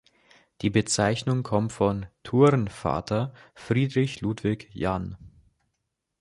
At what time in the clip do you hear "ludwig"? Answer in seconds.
4.21-4.67